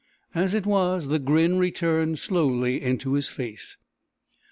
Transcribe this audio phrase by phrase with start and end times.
[0.33, 3.77] As it was, the grin returned slowly into his face.